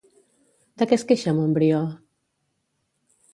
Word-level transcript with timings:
De 0.81 0.87
què 0.91 0.97
es 0.99 1.05
queixa 1.11 1.33
Montbrió? 1.41 1.83